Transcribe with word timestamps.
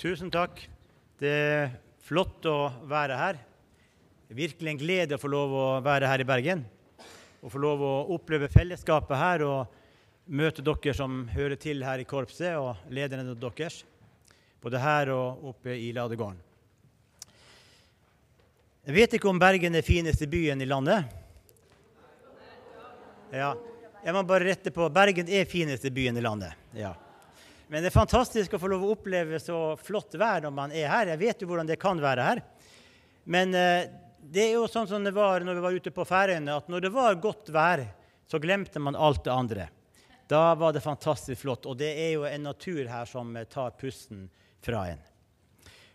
Tusen 0.00 0.30
takk. 0.32 0.62
Det 1.20 1.28
er 1.28 1.72
flott 2.08 2.46
å 2.48 2.70
være 2.88 3.16
her. 3.20 3.38
Det 4.24 4.32
er 4.32 4.38
virkelig 4.38 4.70
en 4.70 4.78
glede 4.80 5.16
å 5.18 5.20
få 5.20 5.28
lov 5.28 5.50
å 5.52 5.64
være 5.84 6.08
her 6.08 6.22
i 6.22 6.24
Bergen. 6.24 6.62
Og 7.44 7.52
få 7.52 7.60
lov 7.60 7.82
å 7.84 7.90
oppleve 8.16 8.48
fellesskapet 8.48 9.20
her 9.20 9.44
og 9.44 9.74
møte 10.32 10.64
dere 10.64 10.94
som 10.96 11.26
hører 11.34 11.60
til 11.60 11.84
her 11.84 12.00
i 12.00 12.06
korpset, 12.08 12.56
og 12.56 12.80
lederne 12.88 13.34
deres. 13.42 13.82
Både 14.64 14.80
her 14.80 15.12
og 15.12 15.44
oppe 15.52 15.76
i 15.76 15.92
ladegården. 15.92 16.40
Jeg 18.88 18.96
vet 18.96 19.18
ikke 19.18 19.28
om 19.28 19.42
Bergen 19.42 19.76
er 19.76 19.84
fineste 19.84 20.24
byen 20.32 20.64
i 20.64 20.70
landet. 20.70 21.12
Ja, 23.36 23.52
Jeg 24.00 24.16
må 24.16 24.24
bare 24.24 24.48
rette 24.48 24.72
på 24.72 24.88
Bergen 24.88 25.28
er 25.28 25.44
fineste 25.44 25.92
byen 25.92 26.16
i 26.16 26.24
landet. 26.24 26.56
Ja. 26.72 26.96
Men 27.70 27.84
det 27.84 27.92
er 27.92 27.94
fantastisk 27.94 28.56
å 28.56 28.58
få 28.58 28.68
lov 28.72 28.82
å 28.82 28.94
oppleve 28.96 29.38
så 29.38 29.56
flott 29.78 30.16
vær 30.18 30.42
når 30.42 30.54
man 30.54 30.72
er 30.74 30.88
her. 30.90 31.12
Jeg 31.12 31.20
vet 31.20 31.42
jo 31.42 31.46
hvordan 31.52 31.68
det 31.68 31.76
kan 31.78 32.00
være 32.02 32.24
her. 32.26 32.40
Men 33.30 33.54
eh, 33.54 33.84
det 34.26 34.42
er 34.48 34.56
jo 34.56 34.64
sånn 34.66 34.88
som 34.90 35.06
det 35.06 35.12
var 35.14 35.46
når 35.46 35.54
vi 35.54 35.62
var 35.62 35.76
ute 35.78 35.92
på 35.94 36.06
Færøyene, 36.08 36.56
at 36.58 36.66
når 36.72 36.88
det 36.88 36.90
var 36.96 37.20
godt 37.22 37.52
vær, 37.54 37.84
så 38.26 38.42
glemte 38.42 38.82
man 38.82 38.98
alt 38.98 39.22
det 39.22 39.30
andre. 39.30 39.68
Da 40.26 40.56
var 40.58 40.74
det 40.74 40.82
fantastisk 40.82 41.44
flott. 41.44 41.70
Og 41.70 41.78
det 41.78 41.92
er 41.94 42.10
jo 42.16 42.26
en 42.26 42.48
natur 42.50 42.82
her 42.90 43.06
som 43.06 43.30
eh, 43.38 43.46
tar 43.46 43.78
pusten 43.78 44.26
fra 44.66 44.88
en. 44.90 45.06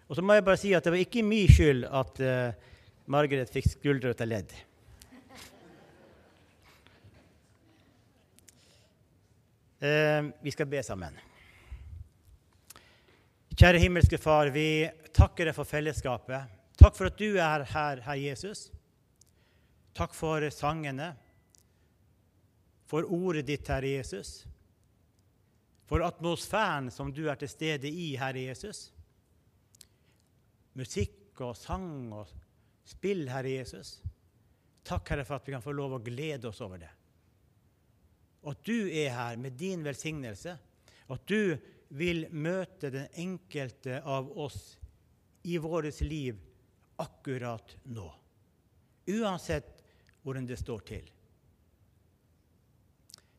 Og 0.08 0.16
så 0.16 0.24
må 0.24 0.40
jeg 0.40 0.48
bare 0.48 0.64
si 0.64 0.72
at 0.80 0.88
det 0.88 0.96
var 0.96 1.04
ikke 1.04 1.28
min 1.28 1.52
skyld 1.52 1.90
at 1.92 2.24
eh, 2.24 2.74
Margaret 3.12 3.52
fikk 3.52 3.68
skuldrete 3.76 4.32
ledd. 4.32 4.56
Eh, 9.84 10.34
vi 10.40 10.56
skal 10.56 10.72
be 10.72 10.80
sammen. 10.88 11.26
Kjære 13.56 13.80
himmelske 13.80 14.18
Far, 14.20 14.50
vi 14.52 14.84
takker 15.16 15.48
deg 15.48 15.56
for 15.56 15.64
fellesskapet. 15.64 16.50
Takk 16.76 16.96
for 16.98 17.08
at 17.08 17.16
du 17.16 17.38
er 17.40 17.62
her, 17.70 18.02
Herr 18.04 18.18
Jesus. 18.20 18.66
Takk 19.96 20.12
for 20.12 20.44
sangene, 20.52 21.14
for 22.84 23.08
ordet 23.08 23.46
ditt, 23.48 23.70
Herre 23.72 23.94
Jesus. 23.94 24.42
For 25.88 26.04
atmosfæren 26.04 26.90
som 26.92 27.14
du 27.16 27.30
er 27.32 27.40
til 27.40 27.54
stede 27.54 27.88
i, 27.88 28.10
Herre 28.20 28.44
Jesus. 28.50 28.90
Musikk 30.76 31.40
og 31.48 31.56
sang 31.56 32.12
og 32.12 32.34
spill, 32.84 33.24
Herre 33.32 33.54
Jesus. 33.54 34.02
Takk, 34.84 35.14
Herre, 35.14 35.24
for 35.24 35.40
at 35.40 35.48
vi 35.48 35.56
kan 35.56 35.64
få 35.64 35.78
lov 35.78 35.96
å 35.96 36.02
glede 36.04 36.52
oss 36.52 36.60
over 36.66 36.84
det. 36.84 36.92
Og 38.44 38.52
at 38.52 38.68
du 38.68 38.92
er 38.92 39.16
her 39.16 39.40
med 39.40 39.56
din 39.56 39.88
velsignelse. 39.88 40.58
Og 41.08 41.16
at 41.22 41.32
du 41.32 41.56
vil 41.90 42.26
møte 42.32 42.90
den 42.94 43.08
enkelte 43.22 44.02
av 44.02 44.32
oss 44.38 44.78
i 45.46 45.58
vårt 45.62 46.02
liv 46.02 46.40
akkurat 47.02 47.76
nå. 47.94 48.08
Uansett 49.06 49.84
hvordan 50.26 50.48
det 50.50 50.58
står 50.58 50.86
til. 50.88 51.12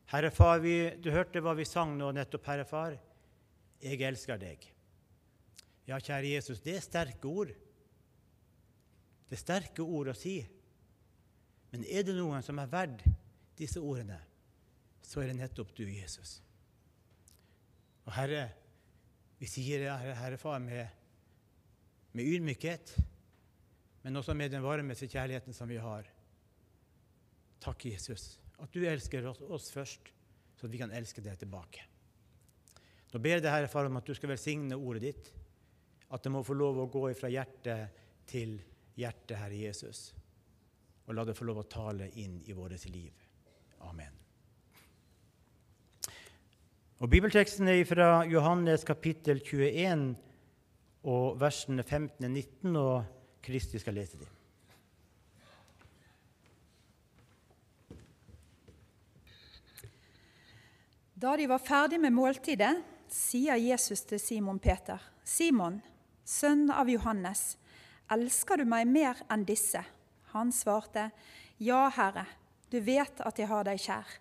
Herre 0.07 0.31
Far, 0.31 0.61
vi, 0.63 0.75
du 1.03 1.11
hørte 1.11 1.41
hva 1.43 1.51
vi 1.57 1.65
sang 1.67 1.97
nå 1.99 2.13
nettopp, 2.15 2.45
Herre 2.47 2.65
Far. 2.67 2.95
Jeg 3.83 3.99
elsker 4.07 4.39
deg. 4.39 4.63
Ja, 5.87 5.99
kjære 5.99 6.31
Jesus, 6.37 6.61
det 6.63 6.77
er 6.77 6.85
sterke 6.85 7.27
ord. 7.27 7.51
Det 9.27 9.35
er 9.35 9.43
sterke 9.43 9.83
ord 9.83 10.13
å 10.13 10.15
si. 10.15 10.39
Men 11.73 11.83
er 11.91 12.07
det 12.07 12.15
noen 12.15 12.43
som 12.45 12.59
er 12.63 12.71
verdt 12.71 13.03
disse 13.59 13.81
ordene, 13.83 14.19
så 15.03 15.21
er 15.21 15.31
det 15.31 15.41
nettopp 15.41 15.73
du, 15.75 15.83
Jesus. 15.91 16.37
Og 18.07 18.13
Herre, 18.15 18.45
vi 19.37 19.49
sier 19.51 19.83
det, 19.83 19.91
Herre, 19.91 20.15
Herre 20.21 20.39
Far, 20.39 20.61
med, 20.63 20.87
med 22.15 22.23
ydmykhet, 22.23 22.95
men 24.05 24.15
også 24.15 24.35
med 24.37 24.53
den 24.53 24.63
varmeste 24.63 25.09
kjærligheten 25.11 25.55
som 25.55 25.67
vi 25.67 25.79
har. 25.83 26.07
Takk, 27.63 27.89
Jesus, 27.91 28.37
at 28.63 28.71
du 28.71 28.85
elsker 28.87 29.27
oss, 29.27 29.71
først, 29.73 30.13
så 30.57 30.67
at 30.67 30.73
vi 30.73 30.79
kan 30.79 30.93
elske 30.95 31.21
deg 31.25 31.35
tilbake. 31.41 31.83
Nå 33.11 33.19
ber 33.23 33.37
jeg 33.37 33.43
deg, 33.43 33.51
Herre 33.51 33.71
Far, 33.71 33.89
om 33.89 33.99
at 33.99 34.07
du 34.07 34.15
skal 34.15 34.31
velsigne 34.31 34.79
ordet 34.79 35.03
ditt, 35.03 35.31
at 36.07 36.23
det 36.23 36.31
må 36.31 36.45
få 36.47 36.55
lov 36.55 36.79
å 36.79 36.91
gå 36.91 37.09
fra 37.19 37.31
hjerte 37.31 37.75
til 38.27 38.55
hjerte, 38.97 39.35
Herre 39.35 39.59
Jesus, 39.67 40.07
og 41.07 41.15
la 41.15 41.27
det 41.27 41.35
få 41.35 41.47
lov 41.47 41.61
å 41.63 41.67
tale 41.71 42.07
inn 42.23 42.39
i 42.47 42.55
vårt 42.55 42.87
liv. 42.91 43.27
Amen. 43.87 44.26
Og 46.97 47.09
Bibelteksten 47.09 47.67
er 47.69 47.83
fra 47.85 48.23
Johannes 48.25 48.81
kapittel 48.83 49.37
21 49.45 50.15
og 51.05 51.35
versene 51.37 51.83
15-19, 51.85 52.71
og 52.73 53.03
Kristi 53.45 53.77
skal 53.77 53.93
lese 53.93 54.17
dem. 54.17 54.31
Da 61.21 61.35
de 61.37 61.45
var 61.49 61.61
ferdig 61.61 62.01
med 62.01 62.17
måltidet, 62.17 62.73
sier 63.13 63.61
Jesus 63.61 64.01
til 64.09 64.19
Simon 64.19 64.57
Peter.: 64.57 64.97
Simon, 65.23 65.77
sønn 66.25 66.71
av 66.73 66.89
Johannes, 66.89 67.59
elsker 68.09 68.57
du 68.57 68.65
meg 68.65 68.89
mer 68.89 69.21
enn 69.29 69.45
disse? 69.45 69.85
Han 70.33 70.49
svarte, 70.51 71.11
Ja, 71.61 71.91
Herre, 71.93 72.25
du 72.73 72.81
vet 72.81 73.21
at 73.21 73.37
jeg 73.37 73.53
har 73.53 73.69
deg 73.69 73.85
kjær. 73.85 74.17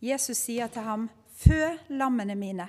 Jesus 0.00 0.38
sier 0.38 0.72
til 0.72 0.88
ham, 0.88 1.10
Fø 1.38 1.76
lammene 1.94 2.34
mine. 2.34 2.66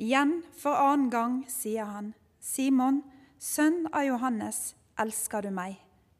Igjen 0.00 0.38
for 0.56 0.78
annen 0.80 1.10
gang 1.12 1.34
sier 1.50 1.84
han, 1.84 2.12
Simon, 2.40 3.02
sønn 3.36 3.82
av 3.92 4.06
Johannes, 4.06 4.72
elsker 4.96 5.44
du 5.44 5.50
meg? 5.52 5.74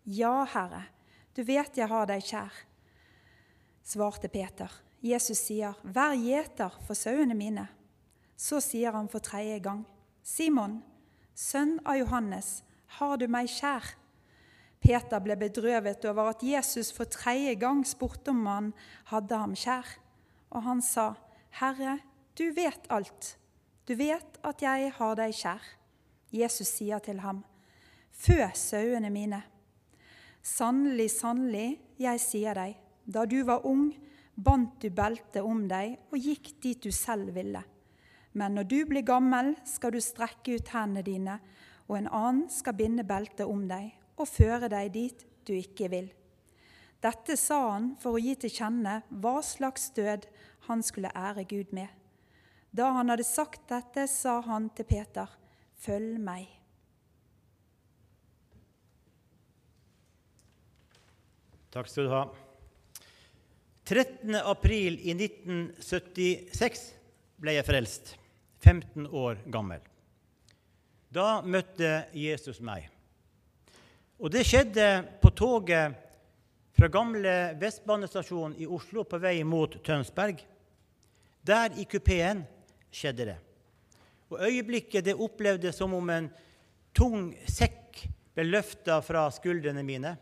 Ja, 0.05 0.43
Herre, 0.53 0.83
du 1.33 1.41
vet 1.49 1.79
jeg 1.79 1.89
har 1.89 2.09
deg 2.11 2.25
kjær. 2.27 2.53
Svarte 3.89 4.29
Peter. 4.29 4.69
Jesus 5.01 5.41
sier, 5.47 5.79
Vær 5.83 6.13
gjeter 6.19 6.75
for 6.85 6.99
sauene 6.99 7.37
mine. 7.39 7.65
Så 8.37 8.61
sier 8.61 8.93
han 8.93 9.09
for 9.09 9.25
tredje 9.25 9.63
gang, 9.65 9.85
Simon, 10.21 10.83
sønn 11.33 11.79
av 11.89 11.97
Johannes, 12.03 12.51
har 12.99 13.17
du 13.17 13.25
meg 13.31 13.49
kjær? 13.49 13.95
Peter 14.83 15.23
ble 15.25 15.39
bedrøvet 15.41 16.05
over 16.11 16.35
at 16.35 16.45
Jesus 16.45 16.93
for 16.95 17.09
tredje 17.09 17.55
gang 17.63 17.81
spurte 17.87 18.35
om 18.35 18.45
han 18.51 18.71
hadde 19.09 19.41
ham 19.41 19.57
kjær. 19.57 19.89
Og 20.55 20.65
han 20.65 20.81
sa, 20.85 21.13
Herre, 21.61 21.99
du 22.39 22.51
vet 22.57 22.89
alt. 22.93 23.37
Du 23.89 23.95
vet 23.99 24.39
at 24.47 24.63
jeg 24.63 24.93
har 24.99 25.19
deg 25.19 25.35
kjær. 25.37 25.63
Jesus 26.35 26.71
sier 26.77 27.01
til 27.01 27.23
ham, 27.25 27.43
Fø 28.13 28.37
sauene 28.57 29.11
mine. 29.15 29.39
Sannelig, 30.43 31.11
sannelig, 31.15 31.79
jeg 32.01 32.21
sier 32.23 32.57
deg, 32.59 32.77
da 33.07 33.25
du 33.29 33.41
var 33.47 33.67
ung, 33.69 33.93
bandt 34.35 34.83
du 34.83 34.91
beltet 34.95 35.43
om 35.43 35.65
deg 35.71 35.97
og 36.13 36.19
gikk 36.19 36.53
dit 36.63 36.83
du 36.83 36.91
selv 36.95 37.35
ville. 37.37 37.63
Men 38.39 38.55
når 38.59 38.69
du 38.71 38.79
blir 38.87 39.07
gammel, 39.07 39.55
skal 39.67 39.95
du 39.95 40.01
strekke 40.03 40.59
ut 40.59 40.73
hendene 40.75 41.05
dine, 41.07 41.39
og 41.89 41.97
en 41.99 42.11
annen 42.13 42.47
skal 42.53 42.77
binde 42.77 43.07
beltet 43.09 43.47
om 43.49 43.65
deg 43.71 43.95
og 44.19 44.29
føre 44.29 44.69
deg 44.71 44.93
dit 44.95 45.25
du 45.49 45.55
ikke 45.57 45.89
vil. 45.91 46.11
Dette 46.99 47.37
sa 47.39 47.61
han 47.73 47.93
for 48.03 48.17
å 48.17 48.23
gi 48.23 48.35
til 48.43 48.53
kjenne 48.53 49.01
hva 49.23 49.39
slags 49.47 49.93
død 49.97 50.27
han 50.69 50.85
skulle 50.85 51.13
ære 51.17 51.45
Gud 51.49 51.73
med. 51.77 51.89
Da 52.71 52.91
han 52.93 53.09
hadde 53.09 53.25
sagt 53.25 53.67
dette, 53.71 54.07
sa 54.09 54.39
han 54.45 54.71
til 54.77 54.89
Peter, 54.89 55.29
Følg 55.79 56.19
meg. 56.19 56.49
Takk 61.71 61.87
skal 61.87 62.09
du 62.09 62.13
ha. 62.13 62.23
13. 63.89 64.35
april 64.43 64.99
i 65.01 65.15
1976 65.15 66.83
ble 67.39 67.55
jeg 67.55 67.67
frelst, 67.69 68.11
15 68.65 69.07
år 69.07 69.39
gammel. 69.53 69.81
Da 71.15 71.39
møtte 71.47 72.09
Jesus 72.13 72.59
meg. 72.61 72.91
Og 74.19 74.35
det 74.35 74.43
skjedde 74.49 74.89
på 75.23 75.31
toget 75.31 75.95
fra 76.77 76.91
gamle 76.93 77.35
Vestbanestasjon 77.61 78.59
i 78.59 78.67
Oslo 78.67 79.07
på 79.09 79.21
vei 79.23 79.39
mot 79.47 79.79
Tønsberg. 79.87 80.43
Der 81.47 81.75
i 81.79 81.85
kupeen 81.89 82.45
skjedde 82.93 83.31
det. 83.33 83.39
Og 84.29 84.41
øyeblikket 84.45 85.05
det 85.07 85.17
opplevdes 85.17 85.77
som 85.79 85.95
om 85.97 86.11
en 86.13 86.29
tung 86.97 87.31
sekk 87.49 88.03
ble 88.37 88.47
løfta 88.49 89.01
fra 89.05 89.27
skuldrene 89.33 89.85
mine. 89.87 90.15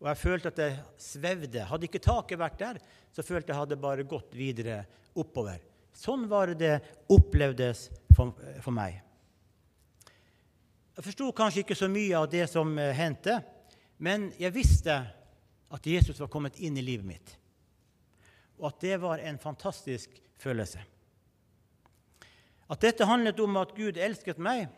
Og 0.00 0.10
jeg 0.10 0.20
følte 0.20 0.52
at 0.52 0.60
jeg 0.60 0.78
svevde. 1.00 1.64
Hadde 1.66 1.88
ikke 1.88 2.02
taket 2.02 2.40
vært 2.40 2.60
der, 2.60 2.80
så 3.12 3.24
følte 3.24 3.52
jeg 3.52 3.60
hadde 3.60 3.80
bare 3.80 4.06
gått 4.08 4.34
videre 4.36 4.82
oppover. 5.16 5.62
Sånn 5.94 6.26
var 6.28 6.50
det 6.50 6.58
det 6.60 6.94
opplevdes 7.14 7.88
for, 8.14 8.34
for 8.60 8.74
meg. 8.74 8.98
Jeg 10.94 11.06
forsto 11.08 11.30
kanskje 11.34 11.64
ikke 11.64 11.78
så 11.78 11.88
mye 11.90 12.18
av 12.18 12.28
det 12.30 12.44
som 12.50 12.70
hendte, 12.78 13.40
men 13.98 14.28
jeg 14.38 14.54
visste 14.54 14.94
at 15.74 15.86
Jesus 15.86 16.20
var 16.22 16.30
kommet 16.30 16.58
inn 16.62 16.76
i 16.78 16.84
livet 16.84 17.06
mitt. 17.06 17.34
Og 18.60 18.70
at 18.70 18.80
det 18.84 18.98
var 19.02 19.18
en 19.18 19.38
fantastisk 19.38 20.20
følelse. 20.40 20.82
At 22.70 22.80
dette 22.80 23.06
handlet 23.08 23.40
om 23.44 23.56
at 23.60 23.74
Gud 23.76 23.98
elsket 24.00 24.40
meg, 24.40 24.68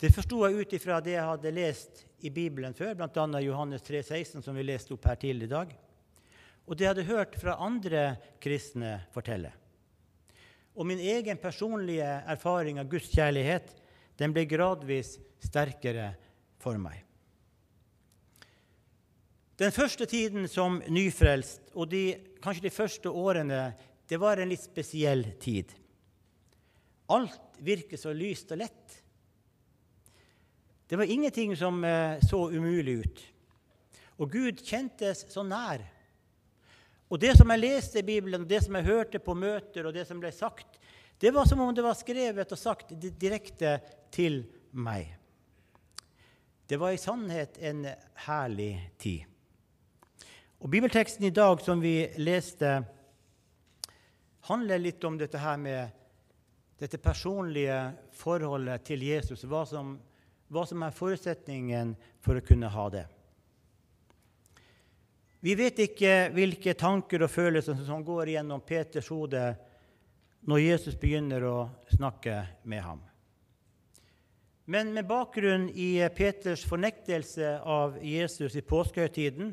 det 0.00 0.12
forsto 0.14 0.40
jeg 0.44 0.64
ut 0.64 0.72
ifra 0.76 1.00
det 1.04 1.14
jeg 1.14 1.26
hadde 1.28 1.54
lest 1.54 2.04
i 2.24 2.30
Bibelen 2.32 2.74
før, 2.74 2.94
bl.a. 2.98 3.40
Johannes 3.44 3.84
3, 3.84 4.02
16, 4.02 4.42
som 4.42 4.56
vi 4.56 4.64
leste 4.66 4.94
opp 4.96 5.06
her 5.06 5.18
tidligere 5.20 5.50
i 5.50 5.54
dag. 5.54 5.74
Og 6.64 6.76
det 6.76 6.86
jeg 6.86 6.94
hadde 6.94 7.10
hørt 7.10 7.36
fra 7.38 7.58
andre 7.62 8.04
kristne 8.42 8.96
fortelle. 9.14 9.52
Og 10.74 10.88
min 10.88 10.98
egen 10.98 11.38
personlige 11.38 12.08
erfaring 12.26 12.80
av 12.80 12.88
Guds 12.90 13.10
kjærlighet 13.12 13.70
den 14.18 14.34
ble 14.34 14.46
gradvis 14.48 15.16
sterkere 15.44 16.14
for 16.62 16.80
meg. 16.80 17.02
Den 19.60 19.70
første 19.70 20.06
tiden 20.10 20.48
som 20.50 20.80
nyfrelst, 20.90 21.60
og 21.78 21.92
de, 21.92 22.16
kanskje 22.44 22.66
de 22.66 22.74
første 22.74 23.10
årene, 23.10 23.72
det 24.08 24.20
var 24.20 24.40
en 24.40 24.50
litt 24.52 24.62
spesiell 24.62 25.24
tid. 25.40 25.72
Alt 27.12 27.58
virket 27.64 28.00
så 28.00 28.12
lyst 28.16 28.52
og 28.52 28.60
lett. 28.60 29.00
Det 30.88 30.98
var 31.00 31.08
ingenting 31.08 31.56
som 31.56 31.80
eh, 31.84 32.20
så 32.20 32.44
umulig 32.52 32.98
ut. 33.00 33.24
Og 34.20 34.30
Gud 34.30 34.60
kjentes 34.62 35.24
så 35.32 35.42
nær. 35.46 35.82
Og 37.08 37.20
det 37.20 37.34
som 37.38 37.50
jeg 37.52 37.62
leste 37.62 38.00
i 38.00 38.06
Bibelen, 38.06 38.44
og 38.44 38.50
det 38.50 38.62
som 38.64 38.76
jeg 38.78 38.88
hørte 38.88 39.20
på 39.22 39.36
møter, 39.36 39.86
og 39.86 39.94
det 39.96 40.06
som 40.08 40.20
ble 40.20 40.32
sagt, 40.34 40.78
det 41.20 41.32
var 41.34 41.48
som 41.48 41.60
om 41.64 41.72
det 41.74 41.84
var 41.84 41.96
skrevet 41.96 42.52
og 42.52 42.60
sagt 42.60 42.92
direkte 42.98 43.78
til 44.12 44.42
meg. 44.72 45.12
Det 46.68 46.80
var 46.80 46.94
i 46.94 47.00
sannhet 47.00 47.58
en 47.60 47.84
herlig 48.26 48.72
tid. 48.98 49.33
Og 50.64 50.70
Bibelteksten 50.70 51.26
i 51.28 51.30
dag 51.30 51.60
som 51.60 51.80
vi 51.80 52.06
leste, 52.16 52.78
handler 54.48 54.78
litt 54.80 55.02
om 55.04 55.18
dette 55.20 55.36
her 55.36 55.58
med 55.60 55.90
dette 56.80 56.96
personlige 57.04 57.76
forholdet 58.16 58.86
til 58.88 59.02
Jesus, 59.04 59.42
hva 59.44 59.66
som, 59.68 59.90
hva 60.48 60.62
som 60.64 60.80
er 60.86 60.94
forutsetningen 60.96 61.90
for 62.24 62.40
å 62.40 62.44
kunne 62.48 62.70
ha 62.72 62.84
det. 62.94 63.02
Vi 65.44 65.52
vet 65.58 65.82
ikke 65.84 66.14
hvilke 66.32 66.72
tanker 66.80 67.26
og 67.26 67.32
følelser 67.34 67.76
som 67.84 68.00
går 68.00 68.32
gjennom 68.32 68.62
Peters 68.64 69.10
hode 69.12 69.42
når 70.48 70.62
Jesus 70.62 70.96
begynner 70.96 71.44
å 71.44 71.58
snakke 71.92 72.38
med 72.64 72.80
ham. 72.86 73.02
Men 74.64 74.96
med 74.96 75.04
bakgrunn 75.12 75.68
i 75.76 76.00
Peters 76.16 76.64
fornektelse 76.64 77.58
av 77.60 78.00
Jesus 78.00 78.56
i 78.56 78.64
påskehøytiden, 78.64 79.52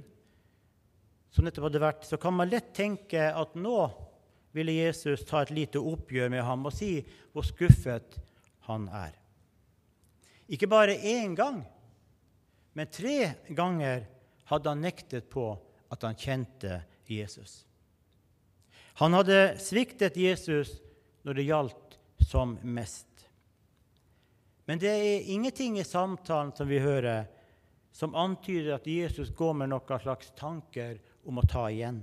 som 1.32 1.48
nettopp 1.48 1.70
hadde 1.70 1.84
vært, 1.84 2.06
så 2.08 2.20
kan 2.20 2.36
man 2.36 2.50
lett 2.52 2.74
tenke 2.76 3.30
at 3.32 3.56
nå 3.56 3.78
ville 4.52 4.76
Jesus 4.76 5.24
ta 5.28 5.42
et 5.46 5.54
lite 5.56 5.80
oppgjør 5.80 6.32
med 6.34 6.44
ham 6.44 6.68
og 6.68 6.76
si 6.76 6.98
hvor 7.32 7.46
skuffet 7.48 8.18
han 8.68 8.88
er. 8.92 9.16
Ikke 10.52 10.68
bare 10.68 10.98
én 11.00 11.36
gang, 11.36 11.62
men 12.76 12.92
tre 12.92 13.48
ganger 13.56 14.04
hadde 14.52 14.74
han 14.74 14.84
nektet 14.84 15.30
på 15.32 15.46
at 15.92 16.04
han 16.04 16.20
kjente 16.20 16.82
Jesus. 17.08 17.62
Han 19.00 19.16
hadde 19.16 19.56
sviktet 19.64 20.20
Jesus 20.20 20.74
når 21.24 21.38
det 21.38 21.48
gjaldt 21.48 21.98
som 22.28 22.58
mest. 22.64 23.08
Men 24.68 24.80
det 24.80 24.92
er 24.92 25.32
ingenting 25.32 25.80
i 25.80 25.88
samtalen 25.88 26.52
som 26.56 26.68
vi 26.68 26.80
hører, 26.80 27.26
som 27.92 28.16
antyder 28.16 28.76
at 28.76 28.88
Jesus 28.88 29.32
går 29.36 29.56
med 29.64 29.72
noen 29.72 30.04
slags 30.04 30.32
tanker 30.38 31.00
om 31.28 31.40
å 31.40 31.48
ta 31.48 31.68
igjen. 31.72 32.02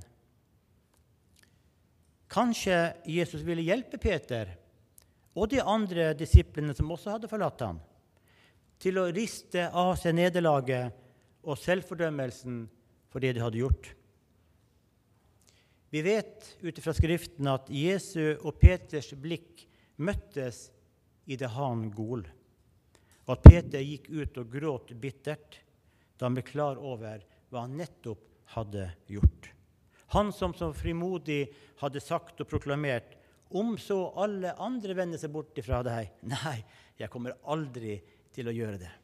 Kanskje 2.29 2.77
Jesus 3.09 3.43
ville 3.47 3.65
hjelpe 3.65 3.99
Peter 4.01 4.51
og 5.39 5.49
de 5.53 5.61
andre 5.63 6.11
disiplene 6.19 6.75
som 6.77 6.91
også 6.93 7.15
hadde 7.15 7.31
forlatt 7.31 7.63
ham, 7.65 7.79
til 8.79 9.01
å 9.01 9.09
riste 9.11 9.69
av 9.75 9.95
seg 9.99 10.17
nederlaget 10.19 11.47
og 11.49 11.59
selvfordømmelsen 11.59 12.67
for 13.09 13.25
det 13.25 13.35
de 13.37 13.43
hadde 13.43 13.63
gjort. 13.63 13.89
Vi 15.89 16.03
vet 16.05 16.45
ut 16.61 16.81
fra 16.85 16.93
Skriften 16.93 17.49
at 17.49 17.71
Jesu 17.73 18.37
og 18.37 18.59
Peters 18.61 19.15
blikk 19.17 19.65
møttes 20.05 20.67
i 21.25 21.39
det 21.41 21.49
han 21.55 21.89
gol, 21.95 22.27
og 23.25 23.33
at 23.35 23.47
Peter 23.47 23.85
gikk 23.85 24.11
ut 24.13 24.41
og 24.43 24.53
gråt 24.53 24.93
bittert 25.01 25.63
da 26.19 26.29
han 26.29 26.37
ble 26.37 26.45
klar 26.45 26.81
over 26.83 27.25
hva 27.49 27.65
han 27.65 27.79
nettopp 27.81 28.28
hadde 28.55 28.91
gjort. 29.07 29.51
Han 30.15 30.33
som 30.33 30.55
så 30.57 30.71
frimodig 30.73 31.49
hadde 31.83 32.01
sagt 32.01 32.41
og 32.41 32.49
proklamert 32.49 33.17
om 33.49 33.77
så 33.81 33.99
alle 34.21 34.55
andre 34.61 34.97
vender 34.97 35.21
seg 35.21 35.33
bort 35.33 35.57
fra 35.65 35.83
deg 35.85 36.11
Nei, 36.35 36.59
jeg 37.01 37.13
kommer 37.13 37.37
aldri 37.49 37.99
til 38.35 38.49
å 38.49 38.55
gjøre 38.55 38.81
det. 38.81 38.95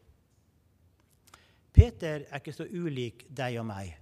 Peter 1.75 2.27
er 2.29 2.39
ikke 2.39 2.55
så 2.55 2.67
ulik 2.71 3.25
deg 3.35 3.59
og 3.59 3.67
meg. 3.67 3.95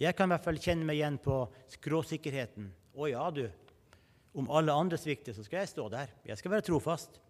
Jeg 0.00 0.16
kan 0.18 0.26
i 0.26 0.34
hvert 0.34 0.46
fall 0.48 0.58
kjenne 0.58 0.86
meg 0.88 0.98
igjen 0.98 1.20
på 1.22 1.36
skråsikkerheten. 1.76 2.66
Å 2.98 3.06
ja, 3.06 3.28
du. 3.30 3.44
Om 4.34 4.50
alle 4.50 4.74
andre 4.74 4.98
svikter, 4.98 5.36
så 5.36 5.44
skal 5.46 5.62
jeg 5.62 5.70
stå 5.70 5.86
der. 5.92 6.10
Jeg 6.26 6.40
skal 6.40 6.56
være 6.56 6.66
trofast. 6.66 7.20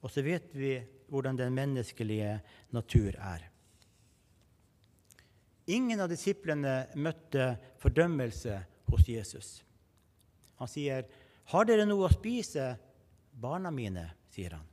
Og 0.00 0.08
så 0.12 0.24
vet 0.24 0.48
vi 0.56 0.78
hvordan 1.12 1.36
den 1.36 1.52
menneskelige 1.56 2.38
natur 2.72 3.18
er. 3.20 3.44
Ingen 5.66 6.00
av 6.00 6.10
disiplene 6.10 6.86
møtte 6.94 7.56
fordømmelse 7.82 8.58
hos 8.90 9.08
Jesus. 9.08 9.64
Han 10.56 10.68
sier, 10.68 11.04
'Har 11.44 11.64
dere 11.64 11.86
noe 11.86 12.08
å 12.08 12.12
spise, 12.12 12.76
barna 13.32 13.70
mine?' 13.70 14.12
sier 14.30 14.50
han. 14.50 14.66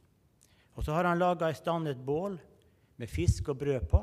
Og 0.75 0.84
så 0.84 0.94
har 0.94 1.06
han 1.06 1.19
laga 1.19 1.50
i 1.50 1.54
stand 1.54 1.88
et 1.88 2.06
bål 2.06 2.40
med 2.98 3.10
fisk 3.10 3.50
og 3.50 3.57
brød 3.57 3.90
på. 3.90 4.01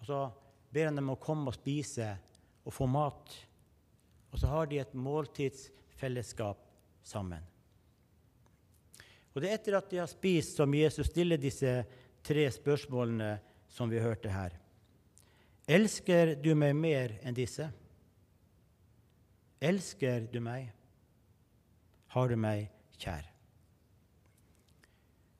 Og 0.00 0.06
så 0.06 0.32
ber 0.72 0.84
han 0.84 0.96
dem 0.96 1.10
å 1.10 1.20
komme 1.20 1.48
og 1.48 1.54
spise 1.54 2.18
og 2.64 2.72
få 2.72 2.86
mat. 2.86 3.34
Og 4.32 4.38
så 4.38 4.46
har 4.46 4.66
de 4.66 4.78
et 4.78 4.94
måltidsfellesskap 4.94 6.58
sammen. 7.02 7.42
Og 9.34 9.42
Det 9.42 9.50
er 9.50 9.58
etter 9.58 9.76
at 9.76 9.90
de 9.90 9.98
har 10.00 10.08
spist, 10.08 10.56
som 10.56 10.72
Jesus 10.74 11.10
stiller 11.10 11.36
disse 11.36 11.84
tre 12.24 12.46
spørsmålene 12.50 13.38
som 13.68 13.90
vi 13.90 14.00
hørte 14.00 14.32
her. 14.32 14.54
Elsker 15.66 16.36
du 16.38 16.52
meg 16.54 16.76
mer 16.78 17.16
enn 17.26 17.34
disse? 17.34 17.66
Elsker 19.58 20.28
du 20.30 20.38
meg? 20.44 20.68
Har 22.14 22.30
du 22.30 22.36
meg 22.38 22.68
kjær? 23.00 23.26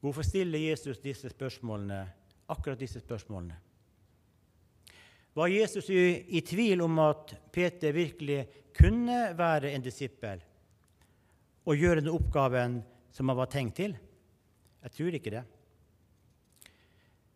Hvorfor 0.03 0.27
stiller 0.27 0.59
Jesus 0.59 0.99
disse 1.03 1.31
spørsmålene, 1.31 2.01
akkurat 2.51 2.79
disse 2.81 3.01
spørsmålene? 3.01 3.57
Var 5.37 5.53
Jesus 5.53 5.91
i, 5.93 6.01
i 6.39 6.41
tvil 6.41 6.83
om 6.83 6.99
at 7.05 7.35
Peter 7.53 7.93
virkelig 7.93 8.47
kunne 8.77 9.19
være 9.37 9.73
en 9.77 9.85
disippel 9.85 10.41
og 11.67 11.77
gjøre 11.77 12.01
den 12.01 12.13
oppgaven 12.13 12.81
som 13.13 13.31
han 13.31 13.39
var 13.39 13.51
tenkt 13.53 13.79
til? 13.79 13.97
Jeg 14.83 14.95
tror 14.97 15.19
ikke 15.19 15.35
det. 15.35 15.45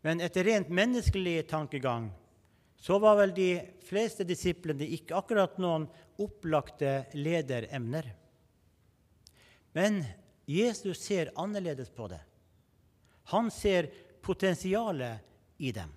Men 0.06 0.23
etter 0.25 0.47
rent 0.47 0.73
menneskelig 0.73 1.44
tankegang 1.50 2.09
så 2.80 2.99
var 2.99 3.18
vel 3.18 3.34
de 3.37 3.50
fleste 3.84 4.25
disiplene 4.25 4.88
ikke 4.96 5.18
akkurat 5.18 5.58
noen 5.60 5.84
opplagte 6.20 7.04
lederemner. 7.12 8.08
Men 9.76 10.00
Jesus 10.49 11.02
ser 11.04 11.30
annerledes 11.38 11.92
på 11.92 12.08
det. 12.08 12.20
Han 13.30 13.50
ser 13.52 13.90
potensialet 14.25 15.20
i 15.60 15.72
dem 15.76 15.92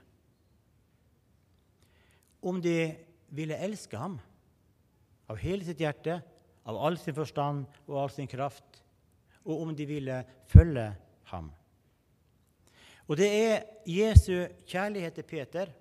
om 2.43 2.59
de 2.61 2.91
ville 3.31 3.55
elske 3.63 3.95
ham 3.95 4.17
av 5.31 5.39
hele 5.39 5.63
sitt 5.63 5.79
hjerte, 5.79 6.17
av 6.67 6.75
all 6.75 6.97
sin 6.99 7.15
forstand 7.15 7.63
og 7.87 8.01
all 8.01 8.11
sin 8.11 8.27
kraft, 8.27 8.81
og 9.47 9.63
om 9.63 9.71
de 9.75 9.87
ville 9.87 10.17
følge 10.51 10.89
ham. 11.31 11.47
Og 13.07 13.15
det 13.19 13.29
er 13.31 13.63
Jesu 13.87 14.43
kjærlighet 14.67 15.15
til 15.15 15.27
Peter 15.27 15.71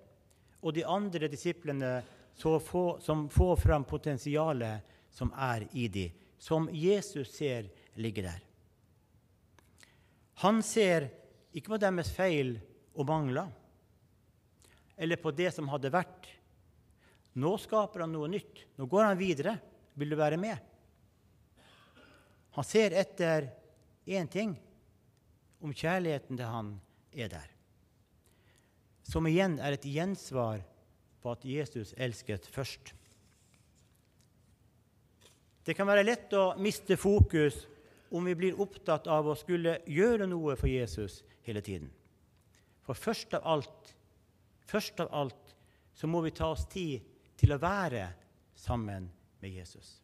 og 0.63 0.73
de 0.73 0.85
andre 0.87 1.27
disiplene 1.27 1.97
som 2.39 3.27
får 3.29 3.55
fram 3.61 3.85
potensialet 3.85 4.95
som 5.13 5.29
er 5.35 5.67
i 5.77 5.87
dem, 5.91 6.13
som 6.39 6.65
Jesus 6.71 7.35
ser 7.35 7.67
ligger 7.99 8.31
der. 8.31 8.39
Han 10.41 10.63
ser 10.65 11.11
ikke 11.53 11.75
på 11.75 11.81
deres 11.83 12.09
feil 12.15 12.55
og 12.97 13.05
mangler, 13.07 13.51
eller 14.97 15.21
på 15.21 15.31
det 15.35 15.51
som 15.53 15.69
hadde 15.69 15.91
vært, 15.93 16.31
nå 17.33 17.55
skaper 17.57 18.03
han 18.05 18.13
noe 18.13 18.29
nytt. 18.29 18.65
Nå 18.77 18.85
går 18.89 19.07
han 19.07 19.17
videre. 19.17 19.55
Vil 19.97 20.13
du 20.13 20.17
være 20.17 20.37
med? 20.41 20.57
Han 22.53 22.65
ser 22.65 22.93
etter 22.97 23.47
én 24.05 24.29
ting 24.29 24.53
om 25.63 25.73
kjærligheten 25.73 26.37
til 26.37 26.49
han 26.49 26.69
er 27.13 27.31
der. 27.33 27.49
Som 29.03 29.27
igjen 29.27 29.59
er 29.59 29.75
et 29.75 29.85
gjensvar 29.87 30.63
på 31.23 31.31
at 31.31 31.45
Jesus 31.47 31.93
elsket 31.97 32.47
først. 32.51 32.93
Det 35.63 35.75
kan 35.77 35.87
være 35.87 36.03
lett 36.03 36.33
å 36.35 36.53
miste 36.59 36.97
fokus 36.99 37.61
om 38.13 38.25
vi 38.27 38.35
blir 38.35 38.59
opptatt 38.61 39.07
av 39.07 39.29
å 39.31 39.35
skulle 39.39 39.77
gjøre 39.89 40.27
noe 40.29 40.57
for 40.59 40.69
Jesus 40.69 41.21
hele 41.47 41.63
tiden. 41.63 41.87
For 42.83 42.99
først 42.99 43.33
av 43.37 43.47
alt, 43.47 43.93
først 44.67 44.99
av 44.99 45.11
alt 45.15 45.55
så 45.95 46.09
må 46.09 46.21
vi 46.25 46.33
ta 46.35 46.51
oss 46.51 46.65
tid 46.69 47.03
til 47.39 47.55
å 47.55 47.61
være 47.61 48.09
sammen 48.59 49.07
med 49.39 49.55
Jesus. 49.55 49.95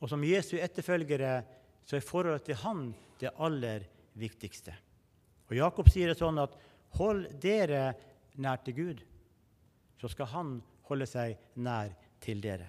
Og 0.00 0.08
som 0.08 0.22
Jesu 0.24 0.56
etterfølgere 0.60 1.40
så 1.84 1.98
er 1.98 2.04
forholdet 2.04 2.46
til 2.48 2.60
Han 2.62 2.90
det 3.20 3.32
aller 3.36 3.84
viktigste. 4.20 4.72
Og 5.50 5.56
Jakob 5.58 5.88
sier 5.90 6.12
det 6.12 6.20
sånn 6.20 6.38
at 6.40 6.54
hold 6.98 7.26
dere 7.42 7.92
nær 8.40 8.60
til 8.64 8.76
Gud, 8.76 9.00
så 10.00 10.08
skal 10.08 10.30
Han 10.32 10.52
holde 10.88 11.06
seg 11.06 11.36
nær 11.60 11.92
til 12.22 12.40
dere. 12.42 12.68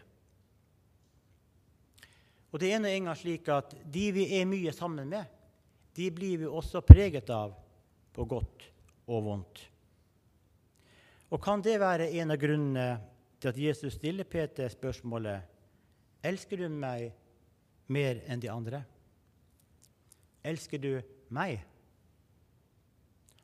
Og 2.52 2.60
det 2.60 2.74
er 2.74 2.82
nå 2.84 2.90
engang 2.92 3.16
slik 3.16 3.48
at 3.52 3.74
de 3.88 4.10
vi 4.12 4.28
er 4.38 4.50
mye 4.50 4.74
sammen 4.76 5.08
med, 5.10 5.26
de 5.96 6.08
blir 6.12 6.42
vi 6.44 6.48
også 6.48 6.84
preget 6.84 7.30
av 7.32 7.54
på 8.12 8.26
godt 8.28 8.68
og 9.08 9.24
vondt. 9.24 9.62
Og 11.32 11.40
kan 11.44 11.64
det 11.64 11.80
være 11.80 12.12
en 12.20 12.34
av 12.34 12.40
grunnene 12.40 12.88
til 13.40 13.52
at 13.52 13.60
Jesus 13.60 13.96
stiller 13.96 14.28
Peter 14.28 14.68
spørsmålet 14.72 15.48
Elsker 16.28 16.60
du 16.60 16.68
meg 16.70 17.08
mer 17.90 18.20
enn 18.30 18.42
de 18.44 18.50
andre? 18.52 18.84
Elsker 20.46 20.82
du 20.82 20.92
meg? 21.34 21.64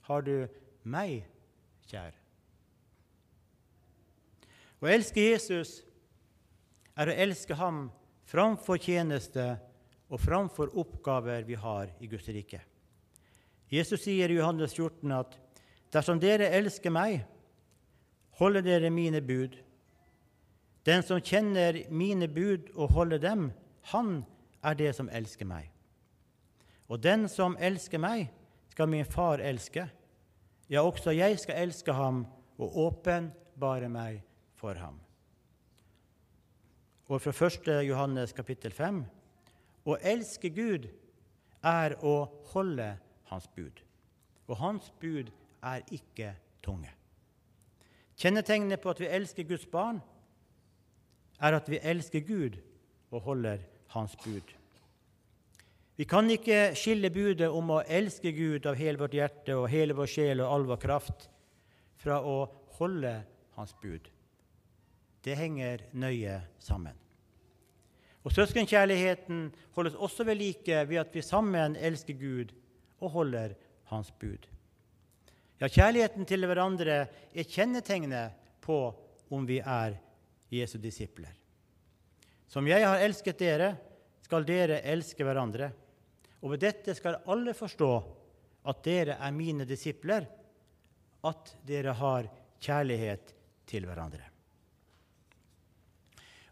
Har 0.05 0.21
du 0.21 0.45
meg 0.87 1.25
kjær? 1.89 2.15
Å 4.77 4.89
elske 4.93 5.23
Jesus 5.23 5.79
er 6.97 7.09
å 7.09 7.17
elske 7.25 7.57
ham 7.57 7.87
framfor 8.27 8.79
tjeneste 8.81 9.55
og 10.07 10.21
framfor 10.21 10.73
oppgaver 10.77 11.45
vi 11.47 11.57
har 11.59 11.91
i 11.99 12.09
Guds 12.09 12.27
rike. 12.31 12.61
Jesus 13.71 14.05
sier 14.05 14.31
i 14.31 14.37
Johannes 14.37 14.75
14 14.75 15.11
at 15.15 15.35
dersom 15.91 16.21
dere 16.21 16.51
elsker 16.55 16.93
meg, 16.93 17.23
holder 18.39 18.63
dere 18.63 18.91
mine 18.93 19.21
bud. 19.25 19.57
Den 20.87 21.03
som 21.03 21.19
kjenner 21.19 21.81
mine 21.91 22.29
bud 22.31 22.69
og 22.75 22.93
holder 22.95 23.19
dem, 23.19 23.49
han 23.91 24.21
er 24.63 24.77
det 24.77 24.93
som 24.95 25.09
elsker 25.09 25.47
meg. 25.47 25.67
Og 26.87 27.01
den 27.03 27.27
som 27.27 27.57
elsker 27.59 27.99
meg, 27.99 28.29
skal 28.71 28.87
min 28.87 29.07
far 29.09 29.41
elske. 29.43 29.87
Ja, 30.69 30.81
også 30.83 31.11
jeg 31.15 31.39
skal 31.39 31.61
elske 31.63 31.93
ham 31.93 32.25
og 32.57 32.77
åpenbare 32.77 33.87
meg 33.89 34.19
for 34.59 34.75
ham. 34.75 34.99
Og 37.07 37.21
fra 37.23 37.31
1. 37.47 37.69
Johannes 37.87 38.33
kapittel 38.35 38.73
5.: 38.75 39.05
Å 39.87 39.95
elske 40.03 40.49
Gud 40.51 40.89
er 41.63 41.95
å 42.03 42.27
holde 42.51 42.97
Hans 43.31 43.47
bud. 43.47 43.79
Og 44.47 44.57
Hans 44.59 44.91
bud 44.99 45.31
er 45.63 45.81
ikke 45.91 46.33
tunge. 46.63 46.91
Kjennetegnet 48.17 48.81
på 48.81 48.91
at 48.91 48.99
vi 48.99 49.07
elsker 49.07 49.47
Guds 49.47 49.65
barn, 49.65 50.01
er 51.39 51.53
at 51.53 51.69
vi 51.69 51.79
elsker 51.79 52.19
Gud 52.27 52.57
og 53.11 53.21
holder 53.21 53.63
Hans 53.93 54.15
bud. 54.23 54.55
Vi 55.97 56.05
kan 56.05 56.29
ikke 56.29 56.75
skille 56.77 57.09
budet 57.09 57.47
om 57.49 57.71
å 57.73 57.79
elske 57.81 58.29
Gud 58.35 58.67
av 58.69 58.75
hele 58.77 58.99
vårt 59.01 59.15
hjerte 59.17 59.55
og 59.57 59.65
hele 59.71 59.95
vår 59.97 60.09
sjel 60.11 60.43
og 60.43 60.51
all 60.53 60.65
vår 60.69 60.79
kraft 60.83 61.25
fra 61.97 62.19
å 62.21 62.37
holde 62.77 63.15
Hans 63.57 63.73
bud. 63.81 64.05
Det 65.25 65.33
henger 65.39 65.87
nøye 65.97 66.35
sammen. 66.61 66.93
Og 68.21 68.35
Søskenkjærligheten 68.35 69.47
holdes 69.73 69.97
også 69.97 70.27
ved 70.27 70.37
like 70.37 70.83
ved 70.85 71.01
at 71.01 71.17
vi 71.17 71.25
sammen 71.25 71.73
elsker 71.81 72.13
Gud 72.19 72.53
og 73.01 73.15
holder 73.15 73.57
Hans 73.89 74.13
bud. 74.21 74.45
Ja, 75.57 75.65
kjærligheten 75.65 76.29
til 76.29 76.45
hverandre 76.45 76.99
er 77.33 77.49
kjennetegnet 77.49 78.37
på 78.61 78.77
om 79.33 79.49
vi 79.49 79.57
er 79.65 79.97
Jesu 80.53 80.77
disipler. 80.77 81.33
Som 82.45 82.69
jeg 82.69 82.85
har 82.85 83.01
elsket 83.01 83.41
dere, 83.41 83.73
skal 84.21 84.45
dere 84.45 84.83
elske 84.85 85.25
hverandre. 85.25 85.71
Og 86.41 86.53
ved 86.53 86.61
dette 86.61 86.95
skal 86.95 87.21
alle 87.25 87.53
forstå 87.57 87.91
at 88.67 88.81
dere 88.85 89.17
er 89.23 89.35
mine 89.35 89.65
disipler, 89.65 90.27
at 91.25 91.53
dere 91.67 91.95
har 91.97 92.27
kjærlighet 92.61 93.33
til 93.67 93.87
hverandre. 93.87 94.25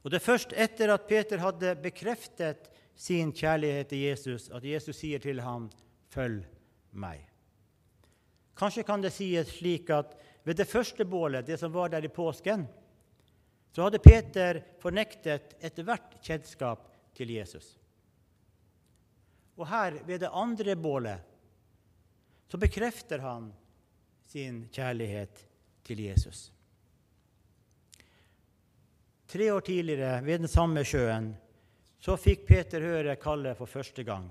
Og 0.06 0.12
Det 0.12 0.20
er 0.20 0.26
først 0.26 0.54
etter 0.54 0.92
at 0.94 1.08
Peter 1.08 1.42
hadde 1.42 1.76
bekreftet 1.82 2.70
sin 2.96 3.32
kjærlighet 3.34 3.90
til 3.90 4.04
Jesus, 4.06 4.50
at 4.50 4.64
Jesus 4.64 4.96
sier 4.96 5.20
til 5.20 5.42
ham, 5.42 5.70
'Følg 6.10 6.46
meg'. 6.94 7.26
Kanskje 8.56 8.84
kan 8.84 9.02
det 9.02 9.12
sies 9.14 9.48
slik 9.48 9.90
at 9.90 10.16
ved 10.44 10.56
det 10.56 10.68
første 10.68 11.06
bålet, 11.06 11.48
det 11.48 11.60
som 11.60 11.74
var 11.74 11.90
der 11.90 12.06
i 12.06 12.08
påsken, 12.08 12.68
så 13.74 13.84
hadde 13.84 14.00
Peter 14.00 14.62
fornektet 14.80 15.56
ethvert 15.60 16.22
kjennskap 16.24 16.88
til 17.16 17.30
Jesus. 17.30 17.78
Og 19.56 19.68
her, 19.70 20.02
ved 20.06 20.20
det 20.26 20.34
andre 20.34 20.76
bålet, 20.76 21.20
så 22.48 22.58
bekrefter 22.58 23.24
han 23.24 23.50
sin 24.28 24.66
kjærlighet 24.72 25.42
til 25.84 26.02
Jesus. 26.06 26.52
Tre 29.28 29.52
år 29.54 29.62
tidligere, 29.62 30.22
ved 30.22 30.44
den 30.44 30.52
samme 30.52 30.84
sjøen, 30.86 31.32
så 32.00 32.18
fikk 32.20 32.46
Peter 32.48 32.84
høre 32.84 33.16
kallet 33.18 33.58
for 33.58 33.70
første 33.70 34.04
gang. 34.06 34.28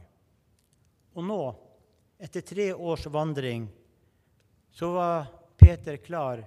Og 1.14 1.26
nå, 1.26 1.40
etter 2.23 2.45
tre 2.47 2.69
års 2.75 3.07
vandring, 3.11 3.66
så 4.71 4.90
var 4.95 5.26
Peter 5.59 5.99
klar 6.02 6.45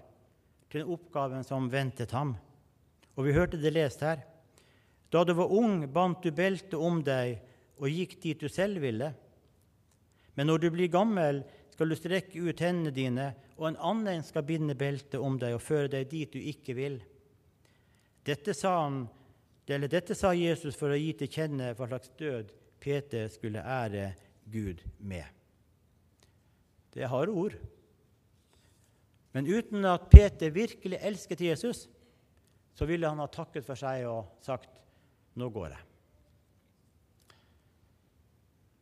til 0.72 0.88
oppgaven 0.88 1.44
som 1.48 1.70
ventet 1.72 2.12
ham. 2.16 2.36
Og 3.16 3.28
vi 3.28 3.36
hørte 3.36 3.60
det 3.60 3.74
lest 3.76 4.04
her. 4.04 4.24
Da 5.12 5.24
du 5.24 5.34
var 5.36 5.52
ung, 5.52 5.86
bandt 5.92 6.24
du 6.24 6.32
beltet 6.36 6.76
om 6.76 7.00
deg 7.04 7.40
og 7.78 7.92
gikk 7.92 8.18
dit 8.24 8.42
du 8.42 8.50
selv 8.50 8.82
ville. 8.84 9.12
Men 10.38 10.50
når 10.50 10.64
du 10.64 10.70
blir 10.74 10.92
gammel, 10.94 11.44
skal 11.74 11.90
du 11.90 11.98
strekke 11.98 12.42
ut 12.42 12.62
hendene 12.62 12.94
dine, 12.94 13.28
og 13.58 13.70
en 13.70 13.80
annen 13.92 14.24
skal 14.26 14.46
binde 14.46 14.76
beltet 14.78 15.20
om 15.22 15.38
deg 15.42 15.56
og 15.58 15.64
føre 15.66 15.92
deg 15.94 16.10
dit 16.10 16.34
du 16.34 16.40
ikke 16.42 16.76
vil. 16.78 17.00
Dette 18.26 18.54
sa, 18.58 18.74
han, 18.84 19.04
dette 19.66 20.18
sa 20.18 20.34
Jesus 20.38 20.78
for 20.78 20.94
å 20.94 21.00
gi 21.00 21.14
til 21.18 21.32
kjenne 21.32 21.72
hva 21.78 21.88
slags 21.90 22.12
død 22.20 22.54
Peter 22.82 23.30
skulle 23.34 23.62
ære 23.62 24.12
Gud 24.52 24.84
med. 25.00 25.26
Det 26.94 27.06
er 27.06 27.14
harde 27.14 27.34
ord. 27.34 27.58
Men 29.38 29.50
uten 29.50 29.86
at 29.86 30.10
Peter 30.10 30.50
virkelig 30.54 30.98
elsket 31.06 31.44
Jesus, 31.46 31.86
så 32.74 32.86
ville 32.90 33.10
han 33.10 33.22
ha 33.22 33.28
takket 33.30 33.66
for 33.66 33.78
seg 33.78 34.06
og 34.10 34.38
sagt, 34.42 34.82
'Nå 35.38 35.50
går 35.54 35.70
jeg'. 35.74 35.87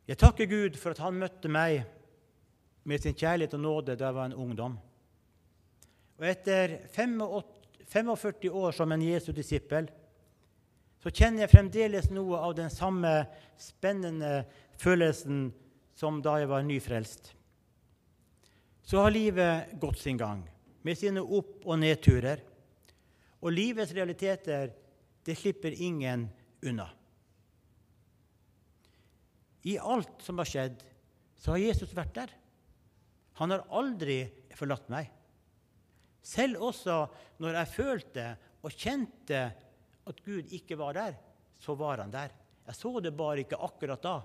Jeg 0.05 0.19
takker 0.21 0.45
Gud 0.45 0.75
for 0.77 0.93
at 0.93 1.01
han 1.01 1.17
møtte 1.17 1.50
meg 1.50 1.79
med 2.85 3.01
sin 3.01 3.15
kjærlighet 3.17 3.55
og 3.57 3.63
nåde 3.63 3.95
da 3.97 4.12
jeg 4.12 4.17
var 4.17 4.29
en 4.29 4.38
ungdom. 4.38 4.75
Og 6.19 6.27
etter 6.29 6.77
45 6.93 8.51
år 8.53 8.75
som 8.77 8.91
en 8.93 9.01
Jesu 9.01 9.31
disippel, 9.33 9.89
så 11.01 11.12
kjenner 11.13 11.43
jeg 11.43 11.51
fremdeles 11.51 12.09
noe 12.13 12.38
av 12.38 12.53
den 12.57 12.69
samme 12.74 13.12
spennende 13.62 14.45
følelsen 14.81 15.47
som 15.97 16.21
da 16.21 16.38
jeg 16.41 16.50
var 16.50 16.65
nyfrelst. 16.65 17.31
Så 18.85 19.01
har 19.01 19.13
livet 19.13 19.74
gått 19.81 20.00
sin 20.03 20.17
gang, 20.17 20.43
med 20.85 20.97
sine 20.97 21.21
opp- 21.21 21.65
og 21.65 21.79
nedturer. 21.81 22.43
Og 23.41 23.53
livets 23.53 23.93
realiteter, 23.93 24.69
det 25.25 25.38
slipper 25.38 25.74
ingen 25.74 26.27
unna. 26.62 26.88
I 29.65 29.77
alt 29.81 30.22
som 30.22 30.38
har 30.41 30.50
skjedd, 30.50 30.81
så 31.38 31.55
har 31.55 31.63
Jesus 31.63 31.93
vært 31.98 32.15
der. 32.15 32.34
Han 33.41 33.51
har 33.51 33.65
aldri 33.75 34.22
forlatt 34.55 34.88
meg. 34.93 35.10
Selv 36.25 36.63
også 36.69 37.03
når 37.43 37.60
jeg 37.60 37.74
følte 37.74 38.25
og 38.65 38.74
kjente 38.74 39.41
at 40.05 40.22
Gud 40.25 40.53
ikke 40.53 40.77
var 40.79 40.98
der, 40.98 41.17
så 41.60 41.75
var 41.77 42.01
han 42.01 42.13
der. 42.13 42.34
Jeg 42.65 42.77
så 42.77 42.93
det 43.01 43.13
bare 43.17 43.43
ikke 43.43 43.60
akkurat 43.62 44.01
da. 44.01 44.15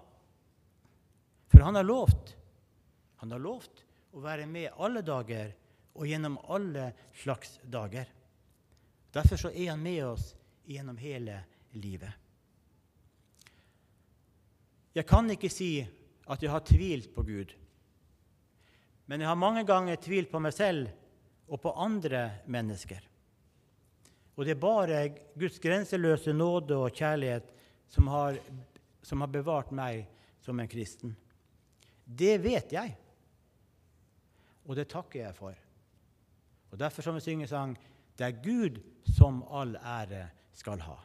For 1.50 1.64
han 1.66 1.76
har 1.76 1.84
lovt. 1.84 2.36
Han 3.20 3.34
har 3.34 3.42
lovt 3.42 3.84
å 4.16 4.22
være 4.24 4.46
med 4.48 4.76
alle 4.80 5.02
dager 5.04 5.52
og 5.92 6.06
gjennom 6.08 6.38
alle 6.52 6.90
slags 7.20 7.58
dager. 7.68 8.08
Derfor 9.12 9.40
så 9.40 9.50
er 9.50 9.72
han 9.72 9.82
med 9.82 10.04
oss 10.06 10.30
gjennom 10.70 10.96
hele 11.00 11.40
livet. 11.76 12.12
Jeg 14.94 15.06
kan 15.06 15.30
ikke 15.30 15.50
si 15.52 15.80
at 16.30 16.42
jeg 16.42 16.50
har 16.50 16.64
tvilt 16.66 17.12
på 17.14 17.22
Gud, 17.26 17.52
men 19.06 19.20
jeg 19.20 19.28
har 19.28 19.38
mange 19.38 19.64
ganger 19.66 19.98
tvilt 19.98 20.30
på 20.30 20.38
meg 20.42 20.54
selv 20.54 20.90
og 21.50 21.60
på 21.62 21.72
andre 21.74 22.42
mennesker. 22.46 23.02
Og 24.38 24.46
det 24.46 24.54
er 24.54 24.62
bare 24.62 25.00
Guds 25.38 25.58
grenseløse 25.62 26.32
nåde 26.32 26.78
og 26.78 26.94
kjærlighet 26.94 27.50
som 27.90 28.06
har 28.08 28.38
som 29.02 29.20
har 29.20 29.32
bevart 29.32 29.72
meg 29.72 30.04
som 30.44 30.60
en 30.60 30.68
kristen. 30.68 31.14
Det 32.04 32.36
vet 32.42 32.72
jeg, 32.74 32.94
og 34.66 34.76
det 34.76 34.88
takker 34.90 35.24
jeg 35.24 35.36
for. 35.36 35.54
Og 36.70 36.78
Derfor 36.78 37.02
som 37.02 37.16
vi 37.16 37.24
synger 37.24 37.50
sang 37.50 37.76
det 38.18 38.26
er 38.26 38.42
Gud 38.44 38.80
som 39.16 39.42
all 39.48 39.76
ære 39.76 40.26
skal 40.52 40.82
ha. 40.84 40.98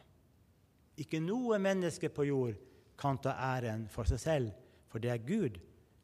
Ikke 1.00 1.20
noe 1.20 1.58
menneske 1.58 2.10
på 2.12 2.26
jord 2.28 2.56
kan 2.98 3.18
ta 3.22 3.34
æren 3.56 3.86
for 3.92 4.08
seg 4.08 4.20
selv, 4.22 4.52
for 4.88 5.02
det 5.02 5.12
er 5.12 5.26
Gud 5.26 5.58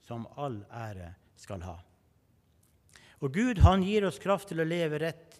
som 0.05 0.27
all 0.37 0.61
ære 0.69 1.13
skal 1.39 1.65
ha. 1.65 1.77
Og 3.23 3.33
Gud 3.35 3.63
han 3.63 3.85
gir 3.87 4.05
oss 4.09 4.21
kraft 4.23 4.51
til 4.51 4.63
å 4.63 4.67
leve 4.67 4.99
rett 5.01 5.39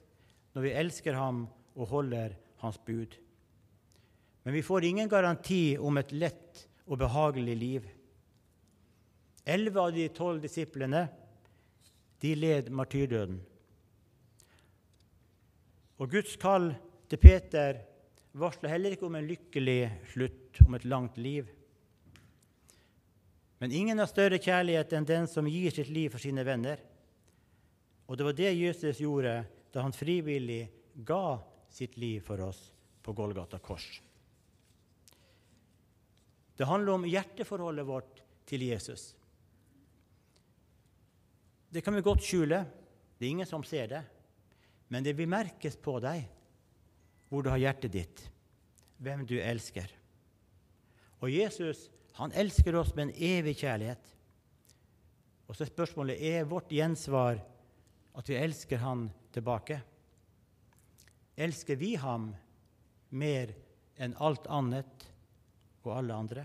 når 0.55 0.67
vi 0.67 0.77
elsker 0.83 1.19
ham 1.19 1.45
og 1.75 1.89
holder 1.91 2.37
hans 2.63 2.79
bud. 2.87 3.17
Men 4.43 4.55
vi 4.55 4.63
får 4.63 4.87
ingen 4.87 5.11
garanti 5.11 5.77
om 5.79 5.99
et 5.99 6.13
lett 6.15 6.67
og 6.87 7.01
behagelig 7.03 7.57
liv. 7.59 7.89
Elleve 9.45 9.83
av 9.83 9.95
de 9.95 10.07
tolv 10.15 10.43
disiplene 10.43 11.07
de 12.23 12.35
led 12.39 12.71
martyrdøden. 12.71 13.41
Og 15.99 16.11
Guds 16.11 16.37
kall 16.39 16.71
til 17.11 17.19
Peter 17.23 17.81
varsler 18.33 18.73
heller 18.73 18.95
ikke 18.95 19.07
om 19.09 19.17
en 19.19 19.29
lykkelig 19.29 19.81
slutt, 20.13 20.63
om 20.67 20.77
et 20.77 20.87
langt 20.89 21.19
liv. 21.21 21.49
Men 23.63 23.73
ingen 23.73 24.01
har 24.01 24.11
større 24.11 24.41
kjærlighet 24.43 24.93
enn 24.97 25.07
den 25.07 25.29
som 25.31 25.47
gir 25.47 25.71
sitt 25.71 25.91
liv 25.93 26.11
for 26.11 26.23
sine 26.23 26.45
venner. 26.47 26.81
Og 28.09 28.19
det 28.19 28.27
var 28.27 28.37
det 28.37 28.55
Jesus 28.57 29.01
gjorde 29.01 29.37
da 29.73 29.85
han 29.85 29.95
frivillig 29.95 30.65
ga 31.07 31.39
sitt 31.73 31.97
liv 32.01 32.25
for 32.27 32.43
oss 32.45 32.65
på 33.03 33.15
Golgata 33.17 33.61
kors. 33.63 33.87
Det 36.57 36.69
handler 36.69 36.99
om 36.99 37.07
hjerteforholdet 37.09 37.87
vårt 37.87 38.21
til 38.47 38.67
Jesus. 38.67 39.13
Det 41.73 41.81
kan 41.81 41.95
vi 41.97 42.05
godt 42.05 42.27
skjule. 42.27 42.65
Det 43.17 43.27
er 43.27 43.31
ingen 43.31 43.49
som 43.49 43.65
ser 43.65 43.89
det. 43.89 44.03
Men 44.93 45.05
det 45.07 45.15
vil 45.17 45.31
merkes 45.31 45.79
på 45.81 45.97
deg 46.05 46.27
hvor 47.33 47.41
du 47.41 47.49
har 47.49 47.63
hjertet 47.63 47.95
ditt, 47.95 48.19
hvem 49.01 49.25
du 49.25 49.39
elsker. 49.41 49.89
Og 51.25 51.33
Jesus 51.33 51.87
han 52.19 52.35
elsker 52.37 52.77
oss 52.77 52.91
med 52.93 53.09
en 53.09 53.15
evig 53.17 53.55
kjærlighet. 53.63 54.11
Og 55.49 55.57
så 55.57 55.65
er 55.65 55.71
spørsmålet 55.71 56.21
er 56.29 56.45
vårt 56.49 56.73
gjensvar 56.73 57.41
at 58.21 58.29
vi 58.29 58.37
elsker 58.37 58.83
han 58.85 59.07
tilbake. 59.33 59.81
Elsker 61.41 61.81
vi 61.81 61.95
ham 61.97 62.35
mer 63.17 63.55
enn 63.97 64.13
alt 64.21 64.45
annet 64.53 65.09
og 65.87 65.93
alle 65.97 66.21
andre? 66.25 66.45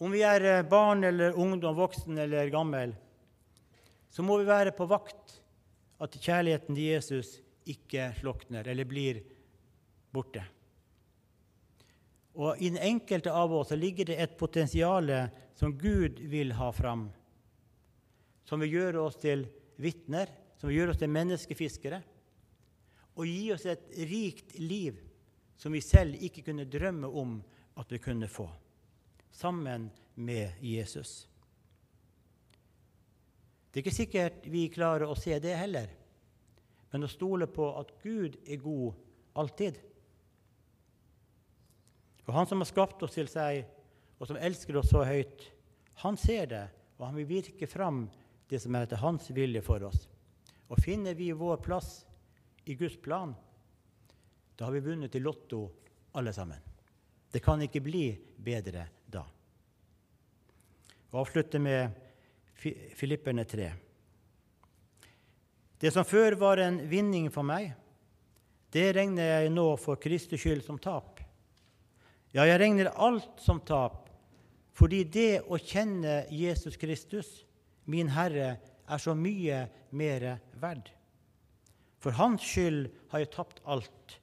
Om 0.00 0.12
vi 0.12 0.20
er 0.24 0.68
barn 0.68 1.04
eller 1.04 1.36
ungdom, 1.36 1.80
voksen 1.80 2.20
eller 2.20 2.52
gammel, 2.52 2.92
så 4.12 4.24
må 4.24 4.36
vi 4.40 4.48
være 4.48 4.76
på 4.76 4.84
vakt 4.88 5.40
at 6.00 6.16
kjærligheten 6.20 6.76
til 6.76 6.92
Jesus 6.92 7.38
ikke 7.68 8.12
slukner 8.20 8.68
eller 8.68 8.88
blir 8.88 9.20
borte. 10.10 10.44
Og 12.40 12.60
I 12.62 12.70
den 12.70 12.78
enkelte 12.78 13.32
av 13.32 13.52
oss 13.52 13.72
ligger 13.74 14.10
det 14.10 14.18
et 14.22 14.36
potensial 14.38 15.10
som 15.58 15.74
Gud 15.78 16.20
vil 16.30 16.54
ha 16.56 16.70
fram, 16.72 17.08
som 18.44 18.62
vil 18.62 18.76
gjøre 18.78 19.02
oss 19.02 19.18
til 19.20 19.44
vitner, 19.82 20.30
som 20.56 20.70
vil 20.70 20.80
gjøre 20.80 20.94
oss 20.94 21.00
til 21.02 21.12
menneskefiskere, 21.12 22.00
og 23.18 23.26
gi 23.26 23.50
oss 23.52 23.66
et 23.68 23.90
rikt 24.08 24.54
liv 24.62 25.00
som 25.60 25.74
vi 25.74 25.82
selv 25.84 26.16
ikke 26.24 26.46
kunne 26.46 26.68
drømme 26.70 27.10
om 27.20 27.36
at 27.80 27.92
vi 27.92 27.98
kunne 28.00 28.28
få, 28.30 28.46
sammen 29.30 29.90
med 30.14 30.56
Jesus. 30.64 31.26
Det 33.70 33.78
er 33.80 33.84
ikke 33.84 33.94
sikkert 33.94 34.46
vi 34.50 34.68
klarer 34.72 35.10
å 35.10 35.18
se 35.18 35.36
det 35.42 35.52
heller, 35.58 35.92
men 36.90 37.06
å 37.06 37.10
stole 37.10 37.46
på 37.50 37.68
at 37.78 37.92
Gud 38.02 38.36
er 38.46 38.62
god 38.62 38.98
alltid. 39.38 39.78
Og 42.26 42.34
Han 42.34 42.46
som 42.46 42.62
har 42.62 42.70
skapt 42.70 43.02
oss 43.02 43.14
til 43.14 43.28
seg, 43.30 43.64
og 44.20 44.28
som 44.28 44.38
elsker 44.38 44.76
oss 44.76 44.90
så 44.92 45.04
høyt, 45.06 45.46
han 46.02 46.16
ser 46.20 46.46
det, 46.50 46.64
og 46.98 47.06
han 47.08 47.16
vil 47.18 47.28
virke 47.28 47.66
fram 47.68 48.04
det 48.50 48.60
som 48.62 48.74
er 48.74 48.86
etter 48.86 49.00
hans 49.00 49.30
vilje 49.34 49.62
for 49.64 49.82
oss. 49.88 50.08
Og 50.70 50.80
finner 50.82 51.16
vi 51.18 51.30
vår 51.34 51.60
plass 51.64 52.04
i 52.68 52.76
Guds 52.78 52.98
plan, 53.02 53.34
da 54.56 54.68
har 54.68 54.76
vi 54.76 54.84
vunnet 54.84 55.14
i 55.16 55.22
Lotto 55.22 55.62
alle 56.12 56.32
sammen. 56.36 56.58
Det 57.30 57.40
kan 57.40 57.62
ikke 57.62 57.82
bli 57.82 58.04
bedre 58.36 58.84
da. 59.06 59.22
Og 61.10 61.20
avslutte 61.22 61.58
med 61.62 61.94
Filipperne 62.60 63.46
3. 63.48 63.70
Det 65.80 65.90
som 65.94 66.04
før 66.04 66.36
var 66.36 66.60
en 66.60 66.82
vinning 66.90 67.30
for 67.32 67.46
meg, 67.46 67.72
det 68.70 68.90
regner 68.94 69.30
jeg 69.30 69.52
nå 69.54 69.64
for 69.80 69.98
Kristi 70.00 70.36
skyld 70.38 70.60
som 70.66 70.78
tap. 70.78 71.22
Ja, 72.36 72.44
jeg 72.44 72.60
regner 72.60 72.92
alt 72.94 73.40
som 73.42 73.62
tap, 73.66 74.10
fordi 74.76 75.02
det 75.08 75.40
å 75.48 75.58
kjenne 75.58 76.26
Jesus 76.30 76.76
Kristus, 76.78 77.30
min 77.90 78.12
Herre, 78.12 78.58
er 78.90 79.00
så 79.00 79.14
mye 79.16 79.64
mer 79.96 80.26
verd. 80.60 80.90
For 82.00 82.14
Hans 82.16 82.44
skyld 82.44 82.90
har 83.10 83.24
jeg 83.24 83.32
tapt 83.34 83.64
alt, 83.64 84.16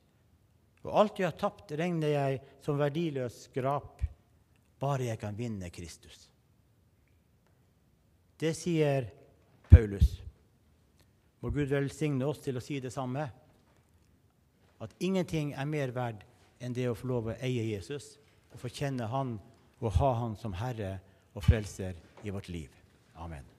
og 0.86 0.94
alt 1.02 1.20
jeg 1.20 1.28
har 1.28 1.42
tapt, 1.42 1.74
regner 1.74 2.14
jeg 2.14 2.40
som 2.64 2.78
verdiløs 2.80 3.48
skrap, 3.50 4.06
bare 4.78 5.10
jeg 5.10 5.20
kan 5.26 5.36
vinne 5.36 5.74
Kristus. 5.74 6.28
Det 8.38 8.54
sier 8.54 9.10
Paulus. 9.72 10.27
Må 11.42 11.52
Gud 11.54 11.70
velsigne 11.70 12.26
oss 12.26 12.42
til 12.44 12.58
å 12.58 12.64
si 12.64 12.80
det 12.82 12.94
samme. 12.94 13.28
At 14.82 14.96
ingenting 15.00 15.54
er 15.54 15.70
mer 15.70 15.94
verd 15.94 16.24
enn 16.62 16.74
det 16.74 16.88
å 16.90 16.96
få 16.98 17.10
lov 17.12 17.30
å 17.32 17.38
eie 17.42 17.66
Jesus 17.72 18.16
og 18.54 18.62
få 18.62 18.72
kjenne 18.74 19.10
Han 19.12 19.38
og 19.82 19.92
ha 20.00 20.14
Han 20.22 20.38
som 20.40 20.56
Herre 20.58 20.98
og 21.36 21.46
Frelser 21.46 21.98
i 22.26 22.34
vårt 22.34 22.50
liv. 22.50 22.74
Amen. 23.18 23.57